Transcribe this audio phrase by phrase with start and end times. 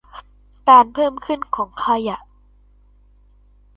[0.69, 2.17] การเพิ่มขึ้นของขยะ